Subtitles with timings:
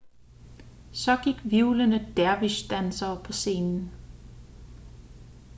[0.91, 3.91] så gik hvirvlende dervish-dansere på scenen